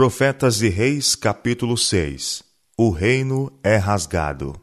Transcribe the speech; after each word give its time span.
Profetas 0.00 0.62
e 0.62 0.68
Reis, 0.70 1.14
capítulo 1.14 1.76
6 1.76 2.42
O 2.74 2.88
reino 2.88 3.52
é 3.62 3.76
rasgado. 3.76 4.58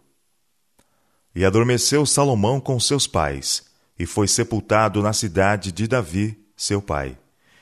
E 1.36 1.46
adormeceu 1.46 2.08
Salomão 2.08 2.60
com 2.60 2.79
seus 2.79 3.06
pais, 3.06 3.63
e 4.00 4.08
foi 4.08 4.27
sepultado 4.27 5.00
na 5.03 5.13
cidade 5.13 5.71
de 5.71 5.87
Davi, 5.87 6.35
seu 6.55 6.81
pai. 6.81 7.15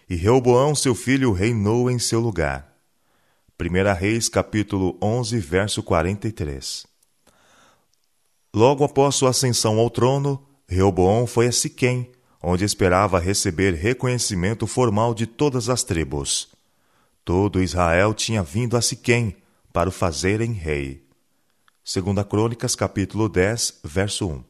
E 0.10 0.16
Reoboão, 0.16 0.74
seu 0.74 0.96
filho, 0.96 1.34
reinou 1.34 1.92
em 1.92 2.00
seu 2.00 2.22
lugar. 2.22 2.78
1 3.60 3.94
Reis, 3.94 4.30
capítulo 4.30 4.98
11, 5.02 5.38
verso 5.40 5.84
43. 5.84 6.88
Logo 8.54 8.86
após 8.86 9.16
sua 9.16 9.32
ascensão 9.32 9.80
ao 9.80 9.90
trono, 9.90 10.42
Reoboão 10.66 11.28
foi 11.28 11.48
a 11.48 11.52
Siquém, 11.52 12.10
onde 12.42 12.64
esperava 12.64 13.20
receber 13.20 13.74
reconhecimento 13.74 14.66
formal 14.66 15.14
de 15.14 15.28
todas 15.28 15.68
as 15.68 15.84
tribos. 15.84 16.55
Todo 17.26 17.60
Israel 17.60 18.14
tinha 18.14 18.44
vindo 18.44 18.78
a 18.78 18.82
Siquém 18.84 19.36
para 19.74 19.90
o 19.90 19.92
fazerem 19.92 20.52
rei. 20.52 21.04
Segunda 21.84 22.24
Crônicas, 22.24 22.76
capítulo 22.76 23.28
10, 23.28 23.80
verso 23.84 24.28
1. 24.30 24.44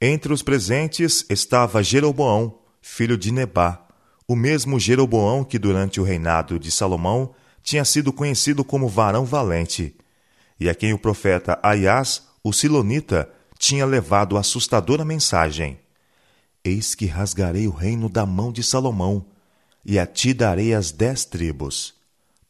Entre 0.00 0.32
os 0.32 0.42
presentes 0.42 1.26
estava 1.28 1.82
Jeroboão, 1.82 2.60
filho 2.80 3.18
de 3.18 3.30
Nebá, 3.30 3.86
o 4.26 4.34
mesmo 4.34 4.80
Jeroboão 4.80 5.44
que 5.44 5.58
durante 5.58 6.00
o 6.00 6.02
reinado 6.02 6.58
de 6.58 6.70
Salomão 6.70 7.34
tinha 7.62 7.84
sido 7.84 8.10
conhecido 8.10 8.64
como 8.64 8.88
varão 8.88 9.26
valente, 9.26 9.94
e 10.58 10.70
a 10.70 10.74
quem 10.74 10.94
o 10.94 10.98
profeta 10.98 11.58
Aias, 11.62 12.22
o 12.42 12.54
Silonita, 12.54 13.30
tinha 13.58 13.84
levado 13.84 14.38
assustadora 14.38 15.04
mensagem: 15.04 15.78
Eis 16.64 16.94
que 16.94 17.04
rasgarei 17.04 17.68
o 17.68 17.72
reino 17.72 18.08
da 18.08 18.24
mão 18.24 18.50
de 18.50 18.62
Salomão, 18.62 19.26
e 19.88 20.00
a 20.00 20.04
ti 20.04 20.34
darei 20.34 20.74
as 20.74 20.90
dez 20.90 21.24
tribos. 21.24 21.94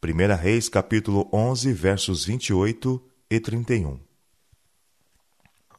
1 0.03 0.35
Reis 0.35 0.67
capítulo 0.67 1.29
11, 1.31 1.71
versos 1.71 2.25
28 2.25 2.99
e 3.29 3.39
31. 3.39 3.99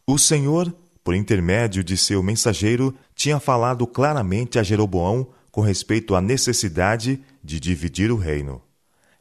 O 0.07 0.17
Senhor, 0.17 0.73
por 1.03 1.17
intermédio 1.17 1.83
de 1.83 1.97
seu 1.97 2.23
mensageiro, 2.23 2.95
tinha 3.13 3.41
falado 3.41 3.89
claramente 3.89 4.57
a 4.57 4.63
Jeroboão 4.63 5.31
com 5.51 5.61
respeito 5.61 6.15
à 6.15 6.21
necessidade 6.21 7.21
de 7.43 7.59
dividir 7.59 8.13
o 8.13 8.17
reino. 8.17 8.63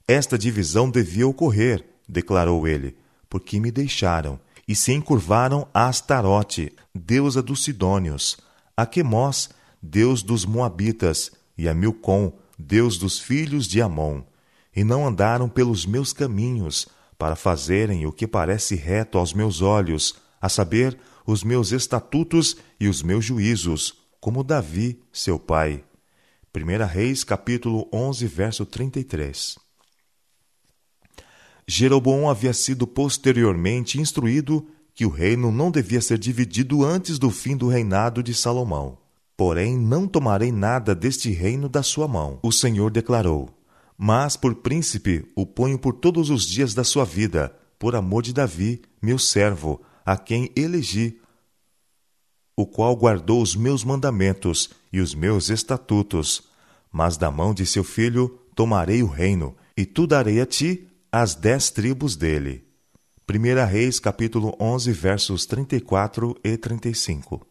Esta 0.08 0.38
divisão 0.38 0.92
devia 0.92 1.28
ocorrer, 1.28 1.84
declarou 2.08 2.68
ele, 2.68 2.96
porque 3.28 3.60
me 3.60 3.72
deixaram 3.72 4.40
e 4.68 4.76
se 4.76 4.94
encurvaram 4.94 5.68
a 5.74 5.88
Astarote, 5.88 6.72
deusa 6.94 7.42
dos 7.42 7.64
Sidônios, 7.64 8.38
a 8.76 8.86
Quemós, 8.86 9.50
deus 9.82 10.22
dos 10.22 10.46
Moabitas, 10.46 11.32
e 11.58 11.68
a 11.68 11.74
Milcom, 11.74 12.32
deus 12.58 12.98
dos 12.98 13.20
filhos 13.20 13.68
de 13.68 13.82
Amon, 13.82 14.22
e 14.76 14.84
não 14.84 15.08
andaram 15.08 15.50
pelos 15.50 15.86
meus 15.86 16.14
caminhos, 16.14 16.88
para 17.18 17.36
fazerem 17.36 18.06
o 18.06 18.12
que 18.12 18.28
parece 18.28 18.76
reto 18.76 19.18
aos 19.18 19.34
meus 19.34 19.62
olhos, 19.62 20.16
a 20.40 20.48
saber, 20.48 20.98
os 21.26 21.44
meus 21.44 21.72
estatutos 21.72 22.56
e 22.80 22.88
os 22.88 23.02
meus 23.02 23.26
juízos, 23.26 23.96
como 24.22 24.44
Davi, 24.44 25.02
seu 25.12 25.40
pai. 25.40 25.84
1 26.56 26.86
Reis, 26.86 27.24
capítulo 27.24 27.88
11, 27.92 28.28
verso 28.28 28.66
33. 28.66 29.58
Jeroboão 31.68 32.30
havia 32.30 32.54
sido 32.54 32.88
posteriormente 32.88 34.00
instruído 34.00 34.68
que 34.96 35.06
o 35.06 35.10
reino 35.10 35.52
não 35.52 35.70
devia 35.70 36.02
ser 36.02 36.18
dividido 36.18 36.84
antes 36.84 37.20
do 37.20 37.30
fim 37.30 37.58
do 37.58 37.68
reinado 37.68 38.24
de 38.24 38.34
Salomão. 38.34 38.98
Porém, 39.38 39.78
não 39.78 40.08
tomarei 40.08 40.52
nada 40.52 40.96
deste 40.96 41.30
reino 41.30 41.70
da 41.70 41.84
sua 41.84 42.08
mão, 42.08 42.40
o 42.42 42.52
Senhor 42.52 42.90
declarou. 42.90 43.50
Mas 43.96 44.36
por 44.36 44.56
príncipe 44.56 45.32
o 45.36 45.46
ponho 45.46 45.78
por 45.78 45.94
todos 45.94 46.32
os 46.32 46.48
dias 46.48 46.74
da 46.74 46.84
sua 46.84 47.06
vida, 47.06 47.56
por 47.78 47.96
amor 47.96 48.24
de 48.24 48.34
Davi, 48.34 48.82
meu 49.00 49.20
servo, 49.20 49.80
a 50.04 50.18
quem 50.18 50.52
elegi, 50.56 51.20
o 52.56 52.66
qual 52.66 52.96
guardou 52.96 53.40
os 53.40 53.56
meus 53.56 53.84
mandamentos 53.84 54.72
e 54.92 55.00
os 55.00 55.14
meus 55.14 55.50
estatutos. 55.50 56.50
Mas 56.92 57.16
da 57.16 57.30
mão 57.30 57.54
de 57.54 57.66
seu 57.66 57.84
filho 57.84 58.40
tomarei 58.56 59.04
o 59.04 59.08
reino, 59.08 59.56
e 59.78 59.86
tu 59.86 60.08
darei 60.08 60.42
a 60.42 60.46
ti 60.48 60.88
as 61.12 61.36
dez 61.36 61.70
tribos 61.70 62.16
dele. 62.16 62.66
1 63.30 63.66
Reis 63.68 64.00
capítulo 64.00 64.56
11, 64.60 64.92
versos 64.92 65.46
34 65.46 66.36
e 66.44 66.58
35. 66.58 67.47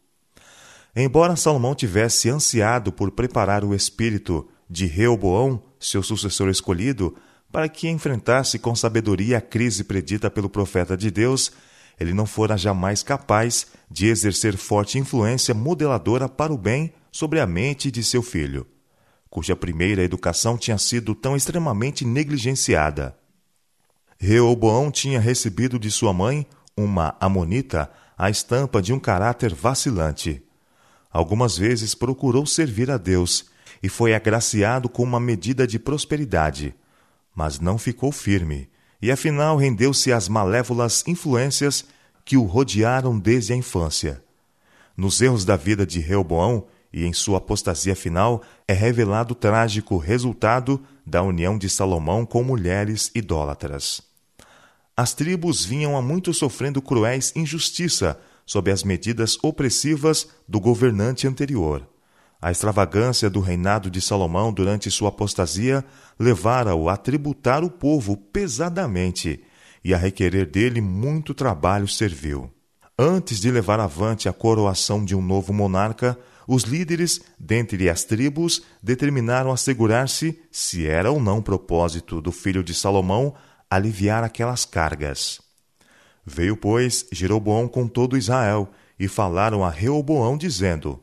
Embora 0.99 1.37
Salomão 1.37 1.75
tivesse 1.75 2.31
ansiado 2.31 2.91
por 2.91 3.11
preparar 3.11 3.63
o 3.63 3.75
espírito 3.75 4.49
de 4.69 4.87
Reoboão, 4.87 5.63
seu 5.79 6.03
sucessor 6.03 6.49
escolhido, 6.49 7.15
para 7.53 7.69
que 7.69 7.87
enfrentasse 7.87 8.59
com 8.59 8.75
sabedoria 8.75 9.37
a 9.37 9.41
crise 9.43 9.85
predita 9.85 10.31
pelo 10.31 10.49
profeta 10.49 10.97
de 10.97 11.11
Deus, 11.11 11.53
ele 12.01 12.15
não 12.15 12.25
fora 12.25 12.57
jamais 12.57 13.03
capaz 13.03 13.67
de 13.91 14.07
exercer 14.07 14.57
forte 14.57 14.99
influência 14.99 15.53
modeladora 15.55 16.31
para 16.31 16.53
o 16.53 16.57
bem 16.57 16.95
sobre 17.13 17.41
a 17.41 17.47
mente 17.47 17.91
de 17.91 18.03
seu 18.03 18.23
filho, 18.23 18.67
cuja 19.29 19.55
primeira 19.55 20.03
educação 20.03 20.57
tinha 20.57 20.79
sido 20.79 21.15
tão 21.15 21.37
extremamente 21.37 22.07
negligenciada. 22.07 23.15
Reoboão 24.19 24.91
tinha 24.91 25.21
recebido 25.21 25.79
de 25.79 25.91
sua 25.91 26.15
mãe, 26.15 26.47
uma 26.75 27.15
amonita, 27.21 27.91
a 28.17 28.31
estampa 28.31 28.81
de 28.81 28.95
um 28.95 28.99
caráter 28.99 29.55
vacilante. 29.55 30.46
Algumas 31.17 31.57
vezes 31.57 31.95
procurou 31.95 32.45
servir 32.45 32.91
a 32.91 32.99
Deus 32.99 33.47
e 33.83 33.89
foi 33.89 34.15
agraciado 34.15 34.87
com 34.87 35.03
uma 35.03 35.19
medida 35.19 35.67
de 35.67 35.79
prosperidade, 35.79 36.75
mas 37.35 37.59
não 37.59 37.79
ficou 37.79 38.13
firme 38.13 38.69
e 39.01 39.11
afinal 39.11 39.57
rendeu-se 39.57 40.13
às 40.13 40.29
malévolas 40.29 41.03
influências 41.07 41.87
que 42.23 42.37
o 42.37 42.43
rodearam 42.43 43.19
desde 43.19 43.55
a 43.55 43.57
infância. 43.57 44.23
Nos 44.95 45.19
erros 45.23 45.47
da 45.47 45.57
vida 45.57 45.87
de 45.87 46.01
Reoboão 46.01 46.67
e 46.93 47.07
em 47.07 47.15
sua 47.15 47.39
apostasia 47.39 47.97
final 47.97 48.43
é 48.69 48.75
revelado 48.75 49.33
o 49.33 49.35
trágico 49.35 49.97
resultado 49.97 50.85
da 51.07 51.23
união 51.23 51.57
de 51.57 51.71
Salomão 51.71 52.27
com 52.27 52.45
mulheres 52.45 53.11
idólatras. 53.15 54.03
As 54.95 55.15
tribos 55.15 55.65
vinham 55.65 55.97
há 55.97 56.03
muito 56.03 56.35
sofrendo 56.35 56.83
cruéis 56.83 57.33
injustiça 57.35 58.21
sob 58.47 58.71
as 58.71 58.85
medidas 58.85 59.37
opressivas 59.43 60.29
do 60.49 60.61
governante 60.61 61.27
anterior. 61.27 61.87
A 62.41 62.51
extravagância 62.51 63.29
do 63.29 63.41
reinado 63.41 63.91
de 63.91 64.01
Salomão 64.01 64.53
durante 64.53 64.91
sua 64.91 65.09
apostasia 65.09 65.85
levara-o 66.19 66.89
a 66.89 66.97
tributar 66.97 67.65
o 67.65 67.71
povo 67.71 68.17
pesadamente 68.17 69.43
e 69.83 69.93
a 69.93 69.97
requerer 69.97 70.47
dele 70.47 70.81
muito 70.81 71.35
trabalho 71.35 71.89
servil. 71.89 72.51
Antes 72.99 73.41
de 73.41 73.51
levar 73.51 73.81
avante 73.81 74.29
a 74.29 74.33
coroação 74.33 75.05
de 75.05 75.15
um 75.15 75.21
novo 75.21 75.53
monarca, 75.53 76.19
os 76.47 76.63
líderes, 76.63 77.21
dentre 77.39 77.91
as 77.91 78.05
tribos, 78.05 78.63
determinaram 78.83 79.51
assegurar-se 79.51 80.41
se 80.51 80.87
era 80.87 81.11
ou 81.11 81.21
não 81.21 81.43
propósito 81.43 82.21
do 82.21 82.31
filho 82.31 82.63
de 82.63 82.73
Salomão 82.73 83.35
aliviar 83.69 84.23
aquelas 84.23 84.65
cargas. 84.65 85.46
Veio, 86.27 86.57
pois, 86.57 87.07
Jeroboão 87.13 87.69
com 87.69 87.87
todo 87.87 88.19
Israel, 88.19 88.69
e 88.99 89.07
falaram 89.07 89.65
a 89.65 89.71
Reoboão, 89.71 90.37
dizendo: 90.37 91.01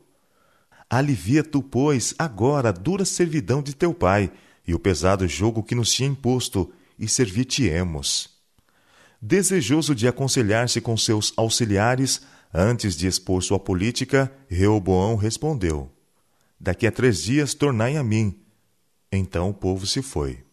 Alivia 0.90 1.42
tu, 1.42 1.62
pois, 1.62 2.14
agora 2.18 2.68
a 2.68 2.72
dura 2.72 3.06
servidão 3.06 3.62
de 3.62 3.74
teu 3.74 3.94
pai, 3.94 4.30
e 4.66 4.74
o 4.74 4.78
pesado 4.78 5.26
jogo 5.26 5.62
que 5.62 5.74
nos 5.74 5.90
tinha 5.90 6.10
imposto, 6.10 6.70
e 6.98 7.08
servir-te-emos. 7.08 8.28
Desejoso 9.20 9.94
de 9.94 10.06
aconselhar-se 10.06 10.82
com 10.82 10.94
seus 10.94 11.32
auxiliares, 11.38 12.20
antes 12.52 12.94
de 12.94 13.06
expor 13.06 13.42
sua 13.42 13.58
política, 13.58 14.30
Reoboão 14.46 15.16
respondeu: 15.16 15.90
Daqui 16.60 16.86
a 16.86 16.92
três 16.92 17.22
dias 17.22 17.54
tornai 17.54 17.96
a 17.96 18.04
mim. 18.04 18.38
Então 19.10 19.48
o 19.48 19.54
povo 19.54 19.86
se 19.86 20.02
foi. 20.02 20.44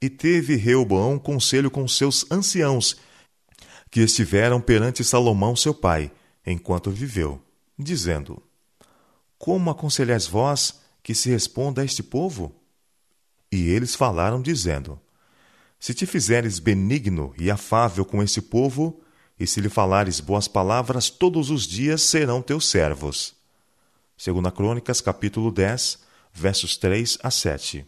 E 0.00 0.08
teve 0.08 0.54
Reoboão 0.54 1.18
conselho 1.18 1.70
com 1.70 1.88
seus 1.88 2.30
anciãos 2.30 2.96
que 3.90 4.00
estiveram 4.00 4.60
perante 4.60 5.04
Salomão 5.04 5.54
seu 5.56 5.74
pai, 5.74 6.10
enquanto 6.44 6.90
viveu, 6.90 7.40
dizendo: 7.78 8.42
Como 9.38 9.70
aconselhais 9.70 10.26
vós 10.26 10.80
que 11.02 11.14
se 11.14 11.30
responda 11.30 11.82
a 11.82 11.84
este 11.84 12.02
povo? 12.02 12.54
E 13.50 13.68
eles 13.68 13.94
falaram, 13.94 14.42
dizendo: 14.42 15.00
Se 15.78 15.94
te 15.94 16.06
fizeres 16.06 16.58
benigno 16.58 17.34
e 17.38 17.50
afável 17.50 18.04
com 18.04 18.22
esse 18.22 18.42
povo, 18.42 19.00
e 19.38 19.46
se 19.46 19.60
lhe 19.60 19.68
falares 19.68 20.20
boas 20.20 20.48
palavras 20.48 21.10
todos 21.10 21.50
os 21.50 21.66
dias, 21.66 22.02
serão 22.02 22.42
teus 22.42 22.68
servos. 22.68 23.34
Segunda 24.16 24.50
Crônicas, 24.50 25.00
capítulo 25.00 25.52
10, 25.52 25.98
versos 26.32 26.76
3 26.76 27.18
a 27.22 27.30
7. 27.30 27.86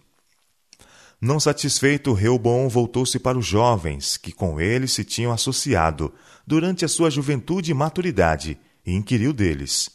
Não 1.20 1.40
satisfeito, 1.40 2.12
Reubom 2.12 2.68
voltou-se 2.68 3.18
para 3.18 3.36
os 3.36 3.44
jovens, 3.44 4.16
que 4.16 4.30
com 4.30 4.60
ele 4.60 4.86
se 4.86 5.04
tinham 5.04 5.32
associado 5.32 6.12
durante 6.46 6.84
a 6.84 6.88
sua 6.88 7.10
juventude 7.10 7.72
e 7.72 7.74
maturidade, 7.74 8.58
e 8.86 8.92
inquiriu 8.92 9.32
deles: 9.32 9.90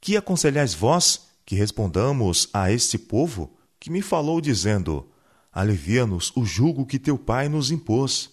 Que 0.00 0.16
aconselhais 0.16 0.74
vós 0.74 1.28
que 1.46 1.54
respondamos 1.54 2.48
a 2.52 2.72
este 2.72 2.98
povo 2.98 3.56
que 3.78 3.88
me 3.88 4.02
falou, 4.02 4.40
dizendo: 4.40 5.08
alivia-nos 5.52 6.32
o 6.36 6.44
jugo 6.44 6.84
que 6.84 6.98
teu 6.98 7.16
pai 7.16 7.48
nos 7.48 7.70
impôs. 7.70 8.30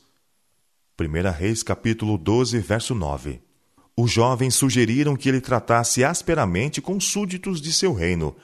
1 1.00 1.32
Reis 1.32 1.64
capítulo 1.64 2.18
12, 2.18 2.60
verso 2.60 2.96
9. 2.96 3.42
Os 3.96 4.12
jovens 4.12 4.56
sugeriram 4.56 5.16
que 5.16 5.30
ele 5.30 5.40
tratasse 5.40 6.04
asperamente 6.04 6.82
com 6.82 7.00
súditos 7.00 7.62
de 7.62 7.72
seu 7.72 7.94
reino. 7.94 8.36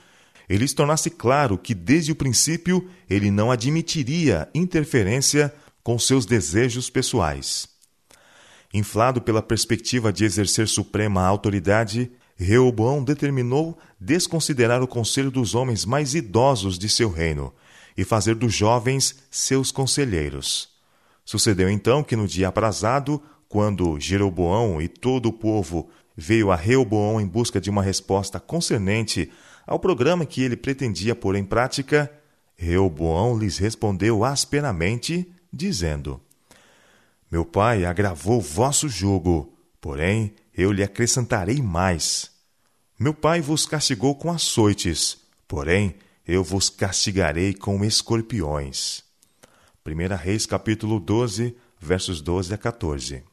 Ele 0.52 0.68
tornasse 0.68 1.08
claro 1.08 1.56
que 1.56 1.74
desde 1.74 2.12
o 2.12 2.14
princípio 2.14 2.86
ele 3.08 3.30
não 3.30 3.50
admitiria 3.50 4.50
interferência 4.54 5.50
com 5.82 5.98
seus 5.98 6.26
desejos 6.26 6.90
pessoais. 6.90 7.66
Inflado 8.74 9.22
pela 9.22 9.40
perspectiva 9.40 10.12
de 10.12 10.26
exercer 10.26 10.68
suprema 10.68 11.24
autoridade, 11.24 12.12
Reoboão 12.36 13.02
determinou 13.02 13.78
desconsiderar 13.98 14.82
o 14.82 14.86
conselho 14.86 15.30
dos 15.30 15.54
homens 15.54 15.86
mais 15.86 16.14
idosos 16.14 16.78
de 16.78 16.86
seu 16.86 17.10
reino 17.10 17.54
e 17.96 18.04
fazer 18.04 18.34
dos 18.34 18.52
jovens 18.52 19.20
seus 19.30 19.72
conselheiros. 19.72 20.68
Sucedeu 21.24 21.70
então 21.70 22.04
que 22.04 22.14
no 22.14 22.28
dia 22.28 22.48
aprazado, 22.48 23.22
quando 23.48 23.98
Jeroboão 23.98 24.82
e 24.82 24.86
todo 24.86 25.30
o 25.30 25.32
povo 25.32 25.88
veio 26.14 26.50
a 26.50 26.56
Reoboão 26.56 27.18
em 27.18 27.26
busca 27.26 27.58
de 27.58 27.70
uma 27.70 27.82
resposta 27.82 28.38
concernente 28.38 29.30
ao 29.66 29.78
programa 29.78 30.26
que 30.26 30.42
ele 30.42 30.56
pretendia 30.56 31.14
pôr 31.14 31.36
em 31.36 31.44
prática, 31.44 32.10
Reoboão 32.56 33.38
lhes 33.38 33.58
respondeu 33.58 34.24
asperamente, 34.24 35.30
dizendo: 35.52 36.20
Meu 37.30 37.44
pai 37.44 37.84
agravou 37.84 38.40
vosso 38.40 38.88
jugo, 38.88 39.56
porém 39.80 40.34
eu 40.56 40.72
lhe 40.72 40.82
acrescentarei 40.82 41.60
mais. 41.60 42.30
Meu 42.98 43.14
pai 43.14 43.40
vos 43.40 43.66
castigou 43.66 44.14
com 44.14 44.30
açoites, 44.30 45.18
porém 45.48 45.96
eu 46.26 46.44
vos 46.44 46.68
castigarei 46.68 47.52
com 47.54 47.84
escorpiões. 47.84 49.02
1 49.84 50.16
Reis 50.16 50.46
capítulo 50.46 51.00
12, 51.00 51.56
versos 51.80 52.20
12 52.20 52.54
a 52.54 52.58
14 52.58 53.24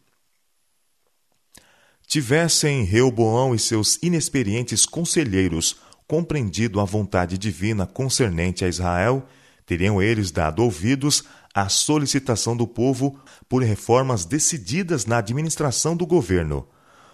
tivessem 2.10 2.84
Reoboão 2.86 3.54
e 3.54 3.60
seus 3.60 4.00
inexperientes 4.02 4.84
conselheiros 4.84 5.76
compreendido 6.10 6.80
a 6.80 6.86
vontade 6.86 7.38
divina 7.38 7.86
concernente 7.86 8.66
a 8.66 8.68
Israel, 8.68 9.28
teriam 9.64 10.02
eles 10.02 10.32
dado 10.32 10.64
ouvidos 10.64 11.24
à 11.54 11.70
solicitação 11.70 12.58
do 12.58 12.66
povo 12.66 13.20
por 13.48 13.62
reformas 13.62 14.26
decididas 14.26 15.06
na 15.06 15.20
administração 15.20 15.96
do 15.96 16.08
governo. 16.08 16.68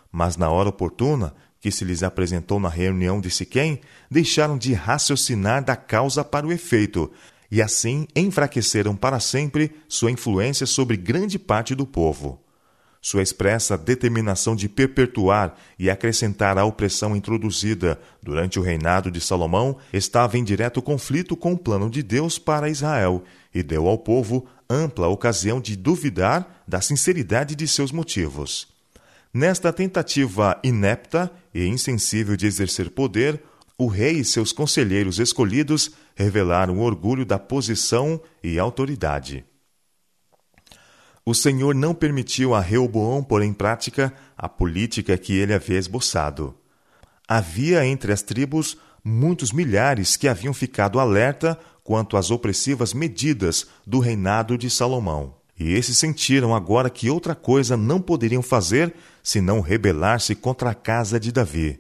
Mas 0.10 0.38
na 0.38 0.50
hora 0.50 0.70
oportuna, 0.70 1.36
que 1.60 1.72
se 1.72 1.84
lhes 1.84 2.04
apresentou 2.04 2.58
na 2.58 2.70
reunião 2.70 3.20
de 3.20 3.30
Siquém, 3.30 3.82
deixaram 4.10 4.58
de 4.58 4.72
raciocinar 4.72 5.62
da 5.62 5.76
causa 5.76 6.24
para 6.24 6.48
o 6.48 6.54
efeito, 6.54 7.12
e 7.52 7.62
assim 7.62 8.08
enfraqueceram 8.16 8.96
para 8.96 9.20
sempre 9.20 9.76
sua 9.90 10.10
influência 10.10 10.66
sobre 10.66 10.96
grande 10.96 11.38
parte 11.38 11.76
do 11.76 11.86
povo. 11.86 12.45
Sua 13.06 13.22
expressa 13.22 13.78
determinação 13.78 14.56
de 14.56 14.68
perpetuar 14.68 15.56
e 15.78 15.92
acrescentar 15.92 16.58
a 16.58 16.66
opressão 16.66 17.16
introduzida 17.16 18.00
durante 18.20 18.58
o 18.58 18.64
reinado 18.64 19.12
de 19.12 19.22
Salomão 19.22 19.78
estava 19.94 20.40
em 20.40 20.44
direto 20.44 20.82
conflito 20.82 21.38
com 21.38 21.54
o 21.54 21.58
plano 21.58 21.88
de 21.88 22.02
Deus 22.02 22.40
para 22.40 22.68
Israel 22.68 23.24
e 23.54 23.62
deu 23.62 23.88
ao 23.88 24.00
povo 24.00 24.48
ampla 24.68 25.08
ocasião 25.08 25.62
de 25.62 25.76
duvidar 25.76 26.64
da 26.68 26.82
sinceridade 26.82 27.54
de 27.56 27.68
seus 27.68 27.92
motivos. 27.92 28.70
Nesta 29.32 29.72
tentativa 29.72 30.60
inepta 30.64 31.32
e 31.54 31.64
insensível 31.68 32.36
de 32.36 32.48
exercer 32.48 32.90
poder, 32.90 33.40
o 33.78 33.86
rei 33.86 34.14
e 34.14 34.26
seus 34.26 34.52
conselheiros 34.52 35.20
escolhidos 35.20 35.92
revelaram 36.16 36.80
o 36.80 36.82
orgulho 36.82 37.24
da 37.24 37.38
posição 37.38 38.20
e 38.44 38.58
autoridade 38.58 39.46
o 41.26 41.34
Senhor 41.34 41.74
não 41.74 41.96
permitiu 41.96 42.54
a 42.54 42.62
Reoboão 42.62 43.24
pôr 43.24 43.42
em 43.42 43.52
prática 43.52 44.14
a 44.38 44.48
política 44.48 45.18
que 45.18 45.34
ele 45.34 45.54
havia 45.54 45.80
esboçado. 45.80 46.56
Havia 47.28 47.84
entre 47.84 48.14
as 48.14 48.22
tribos 48.22 48.78
muitos 49.04 49.52
milhares 49.52 50.16
que 50.16 50.28
haviam 50.28 50.54
ficado 50.54 51.00
alerta 51.00 51.60
quanto 51.84 52.16
às 52.16 52.30
opressivas 52.30 52.94
medidas 52.94 53.68
do 53.86 54.00
reinado 54.00 54.56
de 54.56 54.70
Salomão. 54.70 55.34
E 55.58 55.74
esses 55.74 55.98
sentiram 55.98 56.54
agora 56.54 56.90
que 56.90 57.10
outra 57.10 57.34
coisa 57.34 57.76
não 57.76 58.00
poderiam 58.00 58.44
fazer 58.44 58.94
senão 59.24 59.62
rebelar-se 59.62 60.36
contra 60.36 60.72
a 60.72 60.76
casa 60.76 61.20
de 61.20 61.32
Davi. 61.32 61.80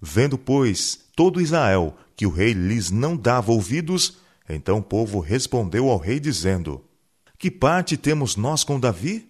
Vendo, 0.00 0.38
pois, 0.38 1.00
todo 1.14 1.40
Israel 1.40 1.94
que 2.16 2.26
o 2.26 2.30
rei 2.30 2.52
lhes 2.52 2.90
não 2.90 3.16
dava 3.16 3.52
ouvidos, 3.52 4.18
então 4.48 4.78
o 4.78 4.82
povo 4.82 5.18
respondeu 5.18 5.90
ao 5.90 5.98
rei, 5.98 6.20
dizendo: 6.20 6.82
que 7.44 7.50
parte 7.50 7.98
temos 7.98 8.36
nós 8.36 8.64
com 8.64 8.80
Davi? 8.80 9.28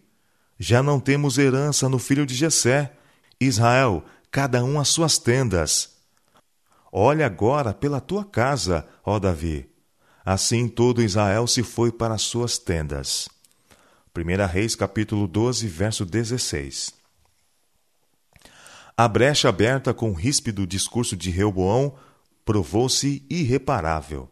Já 0.57 0.85
não 0.85 1.01
temos 1.01 1.37
herança 1.37 1.89
no 1.89 1.99
filho 1.99 2.25
de 2.25 2.33
Jessé. 2.33 2.93
Israel, 3.41 4.05
cada 4.31 4.63
um 4.63 4.79
as 4.79 4.87
suas 4.87 5.19
tendas. 5.19 5.97
Olha 6.93 7.27
agora 7.27 7.75
pela 7.75 8.01
tua 8.01 8.25
casa, 8.25 8.87
ó 9.05 9.19
Davi. 9.19 9.69
Assim 10.25 10.69
todo 10.69 11.03
Israel 11.03 11.49
se 11.49 11.65
foi 11.65 11.91
para 11.91 12.15
as 12.15 12.23
suas 12.23 12.57
tendas. 12.57 13.29
1 14.17 14.47
Reis 14.47 14.77
capítulo 14.77 15.27
12, 15.27 15.67
verso 15.67 16.05
16. 16.05 16.95
A 18.97 19.09
brecha 19.09 19.49
aberta 19.49 19.93
com 19.93 20.11
o 20.11 20.15
ríspido 20.15 20.69
discurso 20.69 21.17
de 21.17 21.31
Reoboão 21.31 21.97
provou-se 22.45 23.27
irreparável. 23.29 24.31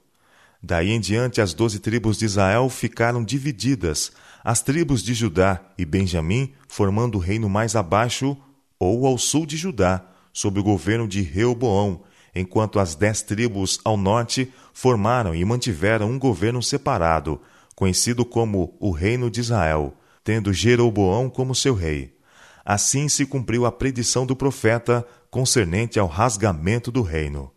Daí 0.63 0.93
em 0.93 1.01
diante, 1.01 1.41
as 1.41 1.53
doze 1.53 1.81
tribos 1.81 2.17
de 2.17 2.25
Israel 2.25 2.69
ficaram 2.69 3.25
divididas, 3.25 4.13
as 4.45 4.63
tribos 4.63 5.03
de 5.03 5.13
Judá 5.13 5.61
e 5.77 5.85
Benjamim 5.85 6.53
formando 6.69 7.17
o 7.17 7.21
reino 7.21 7.49
mais 7.49 7.75
abaixo 7.75 8.37
ou 8.79 9.07
ao 9.07 9.19
sul 9.19 9.45
de 9.45 9.57
Judá, 9.57 10.05
sob 10.33 10.61
o 10.61 10.63
governo 10.63 11.09
de 11.09 11.21
Reoboão, 11.21 12.03
enquanto 12.35 12.79
as 12.79 12.95
dez 12.95 13.23
tribos 13.23 13.81
ao 13.85 13.97
norte 13.97 14.53
formaram 14.73 15.35
e 15.35 15.45
mantiveram 15.45 16.09
um 16.11 16.19
governo 16.19 16.63
separado, 16.63 17.41
conhecido 17.75 18.25
como 18.25 18.77
o 18.79 18.91
Reino 18.91 19.31
de 19.31 19.41
Israel, 19.41 19.95
tendo 20.23 20.53
Jeroboão 20.53 21.29
como 21.29 21.55
seu 21.55 21.75
rei. 21.75 22.17
Assim 22.65 23.09
se 23.09 23.27
cumpriu 23.27 23.67
a 23.67 23.73
predição 23.73 24.25
do 24.25 24.37
profeta 24.37 25.05
concernente 25.31 25.99
ao 25.99 26.07
rasgamento 26.07 26.93
do 26.93 27.03
reino. 27.03 27.51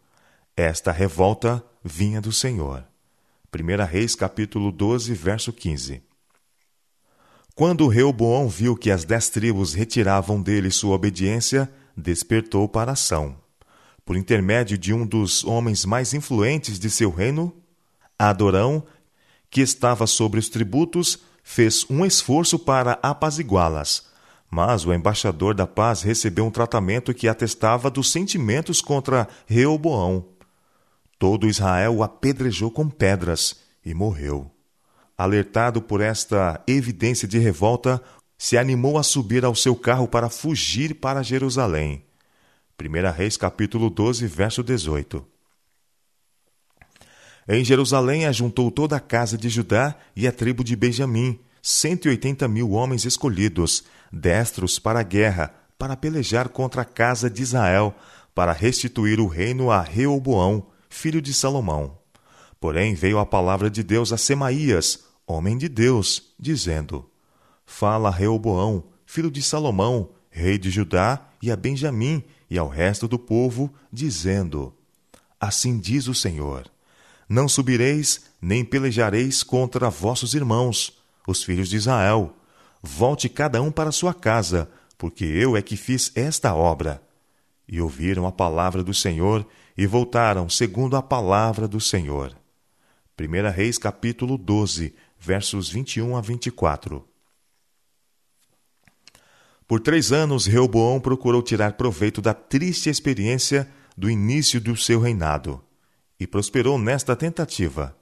Esta 0.57 0.91
revolta 0.91 1.63
vinha 1.83 2.19
do 2.19 2.31
Senhor. 2.31 2.83
1 3.55 3.85
Reis 3.85 4.15
capítulo 4.15 4.71
12, 4.71 5.13
verso 5.13 5.53
15. 5.53 6.01
Quando 7.55 7.87
Reoboão 7.87 8.49
viu 8.49 8.75
que 8.75 8.91
as 8.91 9.05
dez 9.05 9.29
tribos 9.29 9.73
retiravam 9.73 10.41
dele 10.41 10.69
sua 10.69 10.95
obediência, 10.95 11.71
despertou 11.95 12.67
para 12.67 12.91
ação. 12.91 13.37
Por 14.03 14.17
intermédio 14.17 14.77
de 14.77 14.93
um 14.93 15.07
dos 15.07 15.43
homens 15.45 15.85
mais 15.85 16.13
influentes 16.13 16.77
de 16.77 16.89
seu 16.89 17.09
reino, 17.09 17.55
Adorão, 18.19 18.85
que 19.49 19.61
estava 19.61 20.05
sobre 20.05 20.39
os 20.39 20.49
tributos, 20.49 21.19
fez 21.41 21.85
um 21.89 22.05
esforço 22.05 22.59
para 22.59 22.99
apaziguá-las. 23.01 24.05
Mas 24.51 24.85
o 24.85 24.93
embaixador 24.93 25.55
da 25.55 25.65
paz 25.65 26.01
recebeu 26.01 26.45
um 26.45 26.51
tratamento 26.51 27.13
que 27.13 27.27
atestava 27.27 27.89
dos 27.89 28.11
sentimentos 28.11 28.81
contra 28.81 29.27
Reoboão. 29.45 30.34
Todo 31.17 31.47
Israel 31.47 31.95
o 31.95 32.03
apedrejou 32.03 32.69
com 32.69 32.89
pedras 32.89 33.57
e 33.85 33.93
morreu. 33.93 34.51
Alertado 35.17 35.81
por 35.81 36.01
esta 36.01 36.61
evidência 36.67 37.27
de 37.27 37.39
revolta, 37.39 38.01
se 38.37 38.57
animou 38.57 38.97
a 38.97 39.03
subir 39.03 39.45
ao 39.45 39.55
seu 39.55 39.75
carro 39.75 40.07
para 40.07 40.29
fugir 40.29 40.95
para 40.95 41.23
Jerusalém. 41.23 42.03
1 42.77 43.11
Reis 43.11 43.37
capítulo 43.37 43.89
12, 43.89 44.27
verso 44.27 44.61
18. 44.61 45.25
Em 47.47 47.63
Jerusalém 47.63 48.25
ajuntou 48.25 48.69
toda 48.69 48.97
a 48.97 48.99
casa 48.99 49.37
de 49.37 49.47
Judá 49.47 49.95
e 50.15 50.27
a 50.27 50.31
tribo 50.31 50.63
de 50.63 50.75
Benjamim, 50.75 51.39
cento 51.61 52.07
e 52.07 52.09
oitenta 52.09 52.47
mil 52.47 52.71
homens 52.71 53.05
escolhidos, 53.05 53.85
destros 54.11 54.79
para 54.79 54.99
a 54.99 55.03
guerra, 55.03 55.53
para 55.77 55.95
pelejar 55.95 56.49
contra 56.49 56.81
a 56.81 56.85
casa 56.85 57.29
de 57.29 57.41
Israel, 57.41 57.95
para 58.33 58.51
restituir 58.51 59.19
o 59.19 59.27
reino 59.27 59.71
a 59.71 59.81
Reoboão, 59.81 60.67
filho 60.95 61.21
de 61.21 61.33
Salomão. 61.33 61.97
Porém 62.59 62.95
veio 62.95 63.19
a 63.19 63.25
palavra 63.25 63.69
de 63.69 63.83
Deus 63.83 64.13
a 64.13 64.17
Semaías, 64.17 65.03
homem 65.27 65.57
de 65.57 65.67
Deus, 65.67 66.33
dizendo: 66.39 67.07
Fala 67.65 68.09
a 68.09 68.11
Reoboão, 68.11 68.85
filho 69.05 69.29
de 69.29 69.41
Salomão, 69.41 70.09
rei 70.29 70.57
de 70.57 70.71
Judá, 70.71 71.21
e 71.41 71.51
a 71.51 71.55
Benjamim 71.55 72.23
e 72.49 72.57
ao 72.57 72.67
resto 72.67 73.07
do 73.07 73.19
povo, 73.19 73.71
dizendo: 73.91 74.73
Assim 75.39 75.77
diz 75.77 76.07
o 76.07 76.15
Senhor: 76.15 76.71
Não 77.27 77.47
subireis, 77.47 78.21
nem 78.41 78.63
pelejareis 78.63 79.43
contra 79.43 79.89
vossos 79.89 80.33
irmãos, 80.33 80.97
os 81.27 81.43
filhos 81.43 81.69
de 81.69 81.75
Israel. 81.75 82.33
Volte 82.81 83.27
cada 83.27 83.61
um 83.61 83.71
para 83.71 83.91
sua 83.91 84.13
casa, 84.13 84.69
porque 84.97 85.25
eu 85.25 85.57
é 85.57 85.61
que 85.61 85.75
fiz 85.75 86.11
esta 86.15 86.55
obra. 86.55 87.01
E 87.67 87.81
ouviram 87.81 88.27
a 88.27 88.31
palavra 88.31 88.83
do 88.83 88.93
Senhor 88.93 89.45
e 89.77 89.85
voltaram 89.85 90.49
segundo 90.49 90.95
a 90.95 91.01
palavra 91.01 91.67
do 91.67 91.81
Senhor. 91.81 92.35
1 93.19 93.51
Reis 93.51 93.77
capítulo 93.77 94.37
12, 94.37 94.93
versos 95.19 95.69
21 95.69 96.15
a 96.15 96.21
24. 96.21 97.07
Por 99.67 99.79
três 99.79 100.11
anos, 100.11 100.45
Reoboão 100.45 100.99
procurou 100.99 101.41
tirar 101.41 101.73
proveito 101.73 102.21
da 102.21 102.33
triste 102.33 102.89
experiência 102.89 103.67
do 103.97 104.09
início 104.09 104.61
do 104.61 104.75
seu 104.77 104.99
reinado 104.99 105.63
e 106.19 106.27
prosperou 106.27 106.77
nesta 106.77 107.15
tentativa. 107.15 107.95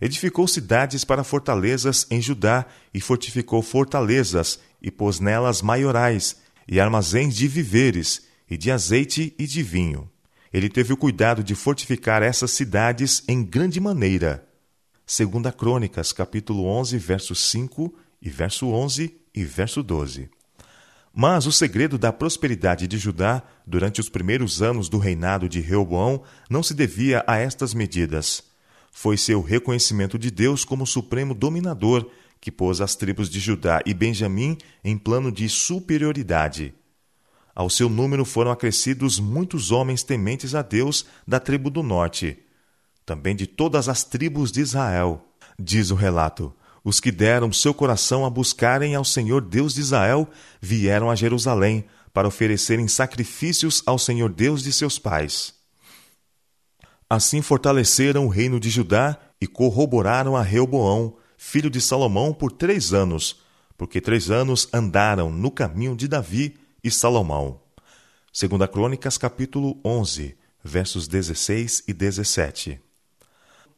Edificou 0.00 0.46
cidades 0.46 1.04
para 1.04 1.24
fortalezas 1.24 2.06
em 2.10 2.22
Judá 2.22 2.64
e 2.94 3.00
fortificou 3.00 3.60
fortalezas 3.60 4.60
e 4.80 4.90
pôs 4.90 5.20
nelas 5.20 5.60
maiorais 5.60 6.36
e 6.66 6.80
armazéns 6.80 7.34
de 7.34 7.48
víveres 7.48 8.26
e 8.48 8.56
de 8.56 8.70
azeite 8.70 9.34
e 9.38 9.46
de 9.46 9.62
vinho. 9.62 10.08
Ele 10.52 10.68
teve 10.68 10.92
o 10.92 10.96
cuidado 10.96 11.44
de 11.44 11.54
fortificar 11.54 12.22
essas 12.22 12.50
cidades 12.50 13.22
em 13.28 13.44
grande 13.44 13.80
maneira. 13.80 14.46
Segunda 15.06 15.52
Crônicas, 15.52 16.12
capítulo 16.12 16.64
11, 16.66 16.98
verso 16.98 17.34
5 17.34 17.94
e 18.20 18.28
verso 18.28 18.68
11 18.68 19.16
e 19.34 19.44
verso 19.44 19.82
12. 19.82 20.28
Mas 21.14 21.46
o 21.46 21.52
segredo 21.52 21.98
da 21.98 22.12
prosperidade 22.12 22.86
de 22.86 22.98
Judá 22.98 23.42
durante 23.66 24.00
os 24.00 24.08
primeiros 24.08 24.62
anos 24.62 24.88
do 24.88 24.98
reinado 24.98 25.48
de 25.48 25.60
Reoboão 25.60 26.22
não 26.48 26.62
se 26.62 26.74
devia 26.74 27.24
a 27.26 27.36
estas 27.36 27.74
medidas. 27.74 28.44
Foi 28.92 29.16
seu 29.16 29.40
reconhecimento 29.40 30.18
de 30.18 30.30
Deus 30.30 30.64
como 30.64 30.86
supremo 30.86 31.34
dominador 31.34 32.08
que 32.40 32.50
pôs 32.50 32.80
as 32.80 32.96
tribos 32.96 33.28
de 33.28 33.38
Judá 33.38 33.82
e 33.84 33.92
Benjamim 33.92 34.56
em 34.82 34.96
plano 34.96 35.30
de 35.30 35.48
superioridade. 35.48 36.74
Ao 37.60 37.68
seu 37.68 37.90
número 37.90 38.24
foram 38.24 38.50
acrescidos 38.50 39.20
muitos 39.20 39.70
homens 39.70 40.02
tementes 40.02 40.54
a 40.54 40.62
Deus 40.62 41.04
da 41.28 41.38
tribo 41.38 41.68
do 41.68 41.82
norte, 41.82 42.38
também 43.04 43.36
de 43.36 43.46
todas 43.46 43.86
as 43.86 44.02
tribos 44.02 44.50
de 44.50 44.62
Israel. 44.62 45.22
Diz 45.58 45.90
o 45.90 45.94
relato: 45.94 46.54
os 46.82 47.00
que 47.00 47.12
deram 47.12 47.52
seu 47.52 47.74
coração 47.74 48.24
a 48.24 48.30
buscarem 48.30 48.94
ao 48.94 49.04
Senhor 49.04 49.42
Deus 49.42 49.74
de 49.74 49.82
Israel 49.82 50.26
vieram 50.58 51.10
a 51.10 51.14
Jerusalém 51.14 51.84
para 52.14 52.26
oferecerem 52.26 52.88
sacrifícios 52.88 53.82
ao 53.84 53.98
Senhor 53.98 54.32
Deus 54.32 54.62
de 54.62 54.72
seus 54.72 54.98
pais. 54.98 55.52
Assim 57.10 57.42
fortaleceram 57.42 58.24
o 58.24 58.30
reino 58.30 58.58
de 58.58 58.70
Judá 58.70 59.18
e 59.38 59.46
corroboraram 59.46 60.34
a 60.34 60.42
Reoboão, 60.42 61.14
filho 61.36 61.68
de 61.68 61.82
Salomão, 61.82 62.32
por 62.32 62.52
três 62.52 62.94
anos, 62.94 63.42
porque 63.76 64.00
três 64.00 64.30
anos 64.30 64.66
andaram 64.72 65.28
no 65.30 65.50
caminho 65.50 65.94
de 65.94 66.08
Davi 66.08 66.58
e 66.82 66.90
Salomão. 66.90 67.60
Segunda 68.32 68.68
Crônicas, 68.68 69.18
capítulo 69.18 69.78
11, 69.84 70.36
versos 70.62 71.08
16 71.08 71.84
e 71.88 71.92
17. 71.92 72.80